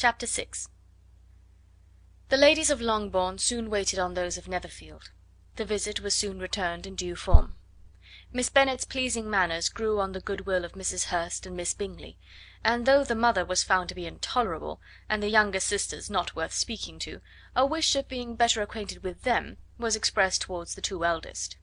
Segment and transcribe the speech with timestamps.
[0.00, 0.48] Chapter VI
[2.30, 5.10] The ladies of Longbourn soon waited on those of Netherfield.
[5.56, 7.56] The visit was soon returned in due form.
[8.32, 11.08] Miss Bennet's pleasing manners grew on the good will of Mrs.
[11.08, 12.16] Hurst and Miss Bingley,
[12.64, 16.54] and though the mother was found to be intolerable, and the younger sisters not worth
[16.54, 17.20] speaking to,
[17.54, 21.58] a wish of being better acquainted with them was expressed towards the two eldest.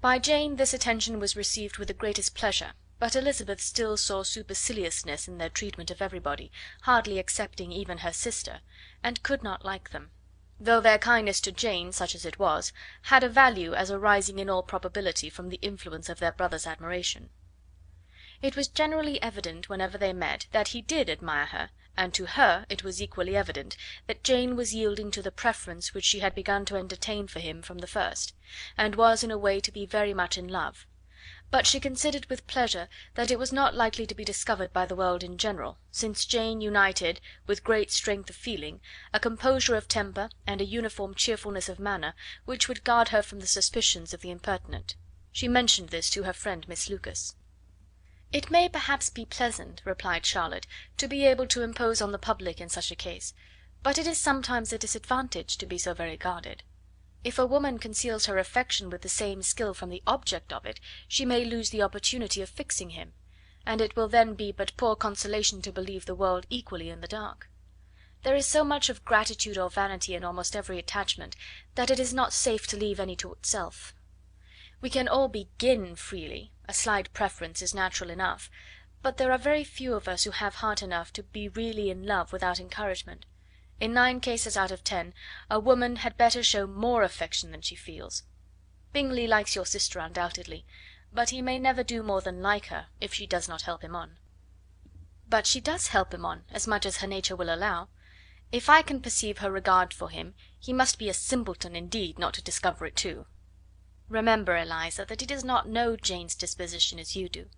[0.00, 5.28] By Jane this attention was received with the greatest pleasure, but Elizabeth still saw superciliousness
[5.28, 6.50] in their treatment of everybody,
[6.82, 8.58] hardly excepting even her sister,
[9.04, 10.10] and could not like them;
[10.58, 12.72] though their kindness to Jane, such as it was,
[13.02, 17.30] had a value as arising in all probability from the influence of their brother's admiration.
[18.42, 22.66] It was generally evident whenever they met that he did admire her, and to her
[22.68, 23.76] it was equally evident
[24.08, 27.62] that Jane was yielding to the preference which she had begun to entertain for him
[27.62, 28.34] from the first,
[28.76, 30.84] and was in a way to be very much in love
[31.50, 34.94] but she considered with pleasure that it was not likely to be discovered by the
[34.94, 38.80] world in general, since Jane united, with great strength of feeling,
[39.14, 42.14] a composure of temper and a uniform cheerfulness of manner
[42.44, 44.94] which would guard her from the suspicions of the impertinent.
[45.32, 47.34] She mentioned this to her friend Miss Lucas.
[48.30, 50.66] "It may perhaps be pleasant," replied Charlotte,
[50.98, 53.32] "to be able to impose on the public in such a case,
[53.82, 56.62] but it is sometimes a disadvantage to be so very guarded.
[57.24, 60.78] If a woman conceals her affection with the same skill from the object of it,
[61.08, 63.12] she may lose the opportunity of fixing him,
[63.66, 67.08] and it will then be but poor consolation to believe the world equally in the
[67.08, 67.50] dark.
[68.22, 71.36] There is so much of gratitude or vanity in almost every attachment,
[71.74, 73.94] that it is not safe to leave any to itself.
[74.80, 78.48] We can all begin freely, a slight preference is natural enough,
[79.02, 82.06] but there are very few of us who have heart enough to be really in
[82.06, 83.26] love without encouragement.
[83.80, 85.14] In nine cases out of ten
[85.48, 88.24] a woman had better show more affection than she feels.
[88.92, 90.66] Bingley likes your sister undoubtedly,
[91.12, 93.94] but he may never do more than like her if she does not help him
[93.94, 94.18] on."
[95.28, 97.88] "But she does help him on, as much as her nature will allow.
[98.50, 102.34] If I can perceive her regard for him, he must be a simpleton indeed not
[102.34, 103.28] to discover it too.
[104.08, 107.48] Remember, Eliza, that he does not know Jane's disposition as you do."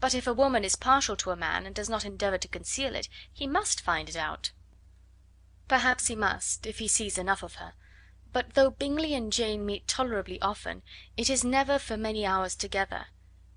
[0.00, 2.96] "But if a woman is partial to a man, and does not endeavour to conceal
[2.96, 4.50] it, he must find it out."
[5.72, 7.72] Perhaps he must, if he sees enough of her;
[8.30, 10.82] but though Bingley and Jane meet tolerably often,
[11.16, 13.06] it is never for many hours together,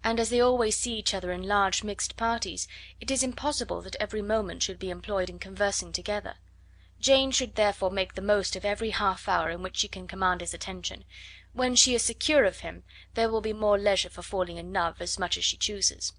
[0.02, 2.70] and as they always see each other in large mixed parties,
[3.02, 6.36] it is impossible that every moment should be employed in conversing together.
[7.02, 10.40] Jane should therefore make the most of every half hour in which she can command
[10.40, 11.04] his attention.
[11.52, 15.02] When she is secure of him, there will be more leisure for falling in love
[15.02, 16.14] as much as she chooses.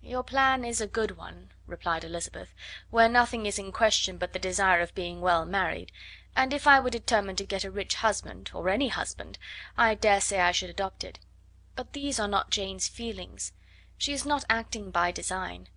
[0.00, 2.54] "Your plan is a good one," replied Elizabeth,
[2.90, 5.90] "where nothing is in question but the desire of being well married,
[6.36, 9.38] and if I were determined to get a rich husband, or any husband,
[9.76, 11.18] I dare say I should adopt it.
[11.74, 13.52] But these are not Jane's feelings.
[13.98, 15.68] She is not acting by design.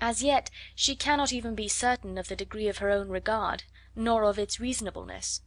[0.00, 3.64] As yet she cannot even be certain of the degree of her own regard,
[3.96, 5.42] nor of its reasonableness.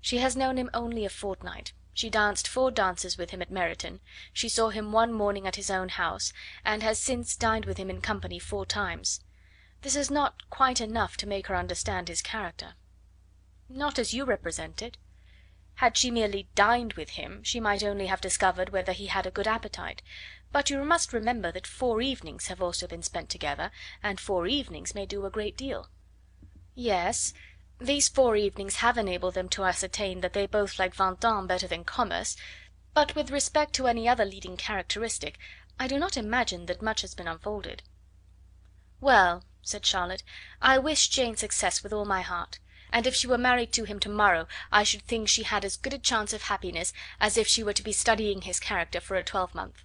[0.00, 1.72] She has known him only a fortnight.
[1.92, 4.00] She danced four dances with him at Meryton,
[4.32, 6.32] she saw him one morning at his own house,
[6.64, 9.20] and has since dined with him in company four times.
[9.82, 12.74] This is not quite enough to make her understand his character."
[13.66, 14.98] "Not as you represent it.
[15.76, 19.30] Had she merely dined with him, she might only have discovered whether he had a
[19.30, 20.02] good appetite;
[20.52, 23.70] but you must remember that four evenings have also been spent together,
[24.02, 25.88] and four evenings may do a great deal."
[26.74, 27.32] "Yes.
[27.78, 31.84] These four evenings have enabled them to ascertain that they both like Vingt better than
[31.84, 32.36] commerce,
[32.92, 35.38] but with respect to any other leading characteristic,
[35.78, 37.82] I do not imagine that much has been unfolded."
[39.00, 40.22] "Well," said Charlotte,
[40.62, 42.58] "I wish Jane success with all my heart,
[42.90, 45.76] and if she were married to him to morrow I should think she had as
[45.76, 49.16] good a chance of happiness as if she were to be studying his character for
[49.16, 49.84] a twelvemonth.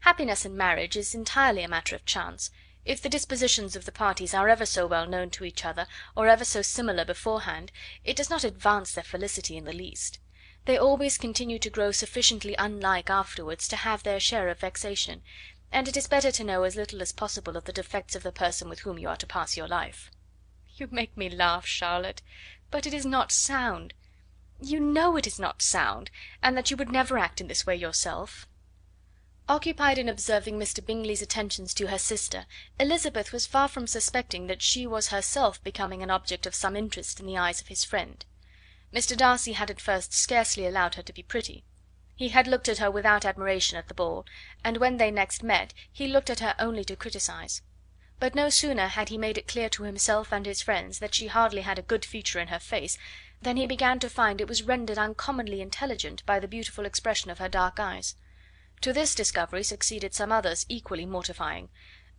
[0.00, 2.50] Happiness in marriage is entirely a matter of chance.
[2.84, 6.28] If the dispositions of the parties are ever so well known to each other, or
[6.28, 7.72] ever so similar beforehand,
[8.04, 10.18] it does not advance their felicity in the least.
[10.66, 15.22] They always continue to grow sufficiently unlike afterwards to have their share of vexation,
[15.74, 18.30] and it is better to know as little as possible of the defects of the
[18.30, 20.08] person with whom you are to pass your life."
[20.76, 22.22] "You make me laugh, Charlotte,
[22.70, 23.92] but it is not sound.
[24.62, 27.74] You know it is not sound, and that you would never act in this way
[27.74, 28.46] yourself.
[29.48, 30.82] Occupied in observing Mr.
[30.82, 32.46] Bingley's attentions to her sister,
[32.78, 37.18] Elizabeth was far from suspecting that she was herself becoming an object of some interest
[37.18, 38.24] in the eyes of his friend.
[38.92, 39.16] Mr.
[39.16, 41.64] Darcy had at first scarcely allowed her to be pretty.
[42.16, 44.24] He had looked at her without admiration at the ball,
[44.62, 47.60] and when they next met he looked at her only to criticise.
[48.20, 51.26] But no sooner had he made it clear to himself and his friends that she
[51.26, 52.96] hardly had a good feature in her face,
[53.42, 57.38] than he began to find it was rendered uncommonly intelligent by the beautiful expression of
[57.38, 58.14] her dark eyes.
[58.82, 61.68] To this discovery succeeded some others equally mortifying.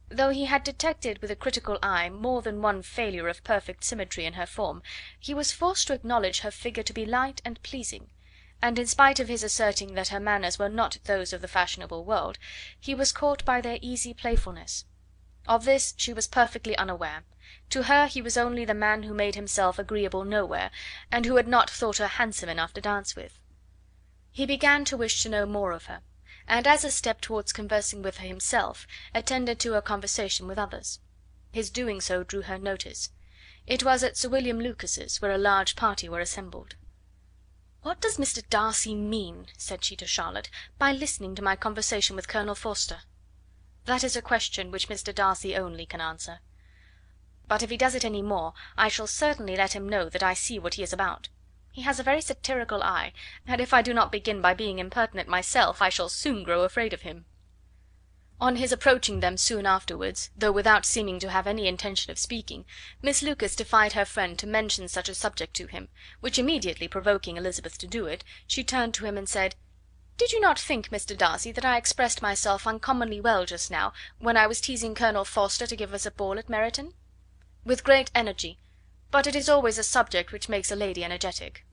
[0.09, 4.25] Though he had detected with a critical eye more than one failure of perfect symmetry
[4.25, 4.83] in her form,
[5.17, 8.09] he was forced to acknowledge her figure to be light and pleasing;
[8.61, 12.05] and in spite of his asserting that her manners were not those of the fashionable
[12.05, 12.37] world,
[12.79, 14.85] he was caught by their easy playfulness.
[15.45, 17.25] Of this she was perfectly unaware;
[17.71, 20.71] to her he was only the man who made himself agreeable nowhere,
[21.11, 23.39] and who had not thought her handsome enough to dance with.
[24.31, 26.01] He began to wish to know more of her,
[26.47, 31.01] and as a step towards conversing with her himself attended to her conversation with others.
[31.51, 33.09] His doing so drew her notice.
[33.67, 36.75] It was at Sir William Lucas's, where a large party were assembled.
[37.85, 38.41] "What does Mr.
[38.49, 40.49] Darcy mean," said she to Charlotte,
[40.79, 43.01] "by listening to my conversation with Colonel Forster?"
[43.83, 45.13] "That is a question which Mr.
[45.13, 46.39] Darcy only can answer.
[47.47, 50.33] But if he does it any more, I shall certainly let him know that I
[50.33, 51.29] see what he is about.
[51.71, 53.13] He has a very satirical eye,
[53.45, 56.91] and if I do not begin by being impertinent myself, I shall soon grow afraid
[56.91, 57.27] of him."
[58.41, 62.65] On his approaching them soon afterwards, though without seeming to have any intention of speaking,
[63.01, 65.87] Miss Lucas defied her friend to mention such a subject to him,
[66.19, 69.55] which immediately provoking Elizabeth to do it, she turned to him and said:
[70.17, 71.17] "Did you not think, Mr.
[71.17, 75.65] Darcy, that I expressed myself uncommonly well just now, when I was teasing Colonel Forster
[75.67, 76.93] to give us a ball at Meryton?"
[77.63, 78.59] "With great energy;
[79.11, 81.65] but it is always a subject which makes a lady energetic."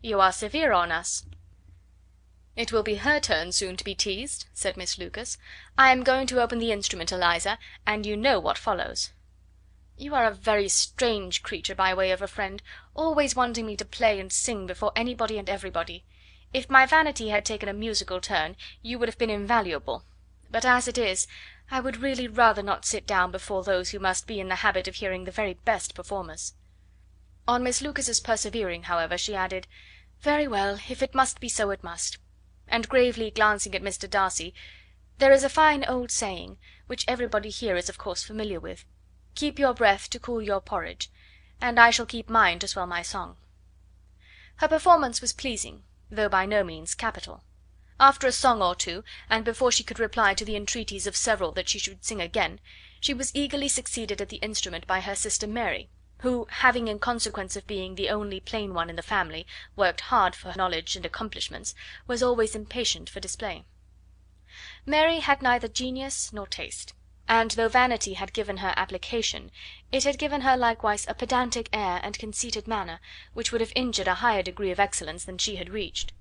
[0.00, 1.24] "You are severe on us."
[2.58, 5.36] "It will be her turn soon to be teased," said Miss Lucas.
[5.76, 9.10] "I am going to open the instrument, Eliza, and you know what follows."
[9.98, 12.62] "You are a very strange creature by way of a friend,
[12.94, 16.06] always wanting me to play and sing before anybody and everybody.
[16.54, 20.06] If my vanity had taken a musical turn, you would have been invaluable;
[20.50, 21.26] but as it is,
[21.70, 24.88] I would really rather not sit down before those who must be in the habit
[24.88, 26.54] of hearing the very best performers."
[27.46, 29.66] On Miss Lucas's persevering, however, she added:
[30.22, 32.16] "Very well, if it must be so, it must."
[32.68, 34.10] And gravely glancing at Mr.
[34.10, 34.52] Darcy,
[35.18, 36.58] "There is a fine old saying,
[36.88, 38.84] which everybody here is of course familiar with
[39.36, 41.08] 'Keep your breath to cool your porridge,'
[41.60, 43.36] and I shall keep mine to swell my song."
[44.56, 47.44] Her performance was pleasing, though by no means capital.
[48.00, 51.52] After a song or two, and before she could reply to the entreaties of several
[51.52, 52.58] that she should sing again,
[53.00, 57.56] she was eagerly succeeded at the instrument by her sister Mary, who, having in consequence
[57.56, 59.46] of being the only plain one in the family,
[59.76, 61.74] worked hard for knowledge and accomplishments,
[62.06, 63.64] was always impatient for display.
[64.86, 66.94] Mary had neither genius nor taste,
[67.28, 69.50] and though vanity had given her application,
[69.92, 73.00] it had given her likewise a pedantic air and conceited manner,
[73.34, 76.12] which would have injured a higher degree of excellence than she had reached.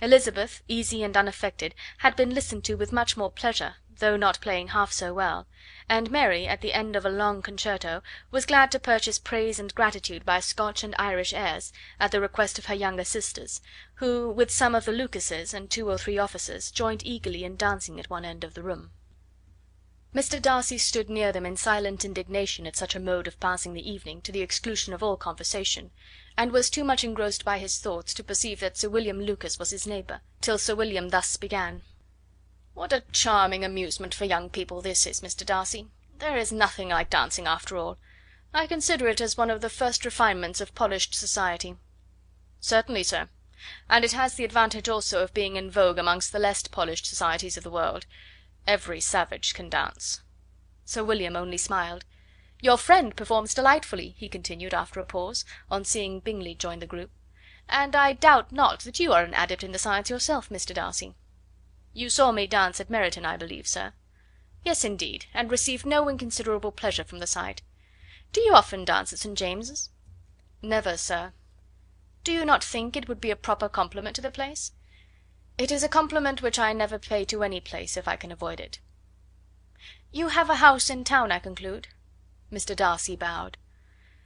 [0.00, 4.68] Elizabeth, easy and unaffected, had been listened to with much more pleasure, though not playing
[4.68, 5.46] half so well;
[5.86, 9.74] and Mary, at the end of a long concerto, was glad to purchase praise and
[9.74, 13.60] gratitude by Scotch and Irish airs, at the request of her younger sisters,
[13.96, 18.00] who, with some of the Lucases and two or three officers, joined eagerly in dancing
[18.00, 18.92] at one end of the room.
[20.14, 20.40] Mr.
[20.40, 24.22] Darcy stood near them in silent indignation at such a mode of passing the evening,
[24.22, 25.90] to the exclusion of all conversation,
[26.34, 29.68] and was too much engrossed by his thoughts to perceive that Sir William Lucas was
[29.68, 31.82] his neighbour, till Sir William thus began:
[32.74, 35.44] "What a charming amusement for young people this is, Mr.
[35.44, 35.88] Darcy!
[36.16, 37.98] There is nothing like dancing after all.
[38.54, 41.76] I consider it as one of the first refinements of polished society."
[42.60, 43.28] "Certainly, sir;
[43.90, 47.58] and it has the advantage also of being in vogue amongst the less polished societies
[47.58, 48.06] of the world.
[48.66, 50.22] Every savage can dance."
[50.86, 52.06] Sir William only smiled.
[52.62, 57.10] "Your friend performs delightfully," he continued after a pause, on seeing Bingley join the group,
[57.68, 60.72] "and I doubt not that you are an adept in the science yourself, Mr.
[60.72, 61.14] Darcy."
[61.94, 63.92] "You saw me dance at Meryton, I believe, sir?"
[64.64, 67.60] "Yes, indeed, and received no inconsiderable pleasure from the sight.
[68.32, 69.36] Do you often dance at St.
[69.36, 69.90] James's?"
[70.62, 71.34] "Never, sir."
[72.24, 74.72] "Do you not think it would be a proper compliment to the place?"
[75.58, 78.58] "It is a compliment which I never pay to any place, if I can avoid
[78.58, 78.78] it."
[80.10, 81.88] "You have a house in town, I conclude?"
[82.50, 82.74] Mr.
[82.74, 83.58] Darcy bowed.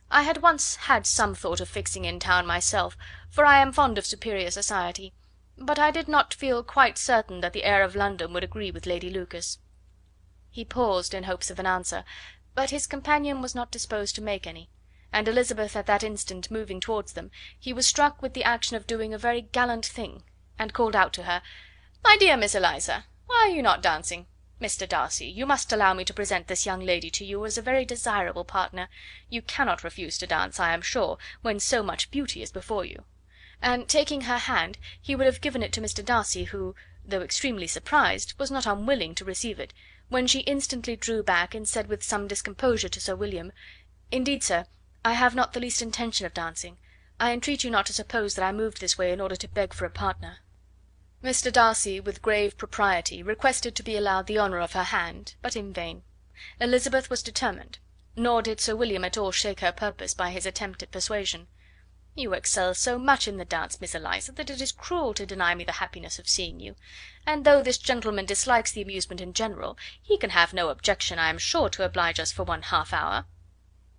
[0.09, 2.97] "I had once had some thought of fixing in town myself,
[3.29, 5.15] for I am fond of superior society
[5.59, 8.85] but I did not feel quite certain that the air of London would agree with
[8.85, 9.57] Lady Lucas."
[10.51, 12.05] He paused in hopes of an answer,
[12.55, 14.69] but his companion was not disposed to make any,
[15.15, 18.87] and Elizabeth at that instant moving towards them, he was struck with the action of
[18.87, 20.25] doing a very gallant thing,
[20.59, 21.41] and called out to her:
[22.05, 24.27] "My dear Miss Eliza, why are you not dancing?
[24.61, 24.87] Mr.
[24.87, 27.87] Darcy, you must allow me to present this young lady to you as a very
[27.87, 28.91] desirable partner.
[29.31, 33.05] You cannot refuse to dance, I am sure, when so much beauty is before you
[33.63, 36.05] and taking her hand, he would have given it to Mr.
[36.05, 39.73] Darcy, who, though extremely surprised, was not unwilling to receive it,
[40.11, 43.53] when she instantly drew back, and said with some discomposure to Sir William:
[44.11, 44.67] "Indeed, sir,
[45.07, 46.77] I have not the least intention of dancing.
[47.19, 49.73] I entreat you not to suppose that I moved this way in order to beg
[49.73, 50.41] for a partner."
[51.25, 51.51] Mr.
[51.51, 55.73] Darcy, with grave propriety, requested to be allowed the honour of her hand, but in
[55.73, 56.03] vain.
[56.61, 57.79] Elizabeth was determined,
[58.17, 61.49] nor did Sir William at all shake her purpose by his attempt at persuasion.
[62.19, 65.55] "You excel so much in the dance, Miss Eliza, that it is cruel to deny
[65.55, 66.75] me the happiness of seeing you;
[67.27, 71.29] and though this gentleman dislikes the amusement in general, he can have no objection, I
[71.29, 73.27] am sure, to oblige us for one half hour."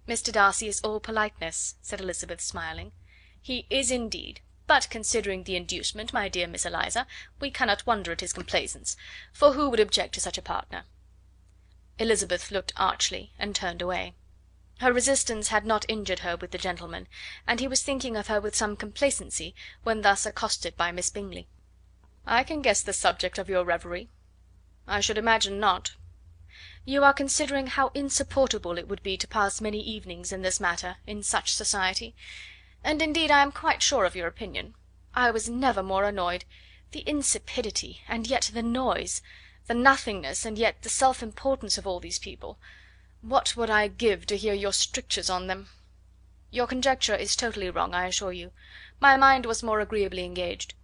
[0.08, 0.32] "Mr.
[0.32, 2.92] Darcy is all politeness," said Elizabeth, smiling.
[3.40, 7.06] "He is indeed; but considering the inducement, my dear Miss Eliza,
[7.40, 8.98] we cannot wonder at his complaisance,
[9.32, 10.86] for who would object to such a partner?"
[12.00, 14.16] Elizabeth looked archly, and turned away.
[14.80, 17.08] Her resistance had not injured her with the gentleman,
[17.48, 21.48] and he was thinking of her with some complacency when thus accosted by Miss Bingley.
[22.28, 24.12] "I can guess the subject of your reverie."
[24.88, 25.96] "I should imagine not."
[26.86, 30.98] "You are considering how insupportable it would be to pass many evenings in this matter
[31.08, 32.16] in such society;
[32.84, 34.76] and indeed I am quite sure of your opinion.
[35.16, 36.46] I was never more annoyed.
[36.92, 39.24] The insipidity, and yet the noise!
[39.66, 42.60] the nothingness, and yet the self importance of all these people!
[43.24, 45.70] What would I give to hear your strictures on them!
[46.52, 48.52] Your conjecture is totally wrong, I assure you.
[49.00, 50.76] My mind was more agreeably engaged.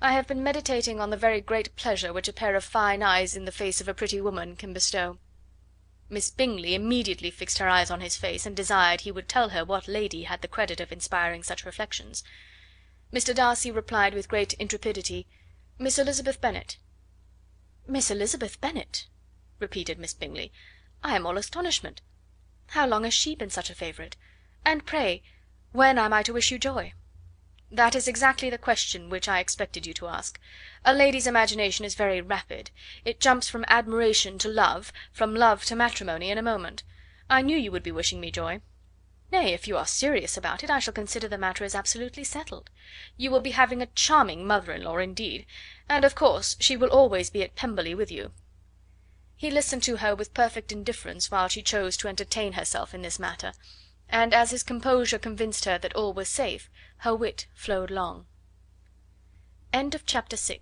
[0.00, 3.34] I have been meditating on the very great pleasure which a pair of fine eyes
[3.34, 5.18] in the face of a pretty woman can bestow."
[6.08, 9.64] Miss Bingley immediately fixed her eyes on his face, and desired he would tell her
[9.64, 12.22] what lady had the credit of inspiring such reflections.
[13.12, 13.34] Mr.
[13.34, 15.26] Darcy replied with great intrepidity,
[15.76, 16.76] "Miss Elizabeth Bennet."
[17.84, 19.08] "Miss Elizabeth Bennet!"
[19.58, 20.52] repeated Miss Bingley.
[21.02, 22.02] I am all astonishment.
[22.76, 24.16] How long has she been such a favourite?
[24.66, 25.22] And pray,
[25.72, 26.92] when am I to wish you joy?"
[27.70, 30.38] "That is exactly the question which I expected you to ask.
[30.84, 32.70] A lady's imagination is very rapid;
[33.02, 36.82] it jumps from admiration to love, from love to matrimony, in a moment.
[37.30, 38.60] I knew you would be wishing me joy.
[39.32, 42.68] Nay, if you are serious about it, I shall consider the matter as absolutely settled.
[43.16, 45.46] You will be having a charming mother in law indeed,
[45.88, 48.34] and of course she will always be at Pemberley with you.
[49.40, 53.18] He listened to her with perfect indifference while she chose to entertain herself in this
[53.18, 53.54] matter,
[54.06, 56.68] and as his composure convinced her that all was safe,
[56.98, 58.26] her wit flowed long.
[59.72, 60.60] CHAPTER VII.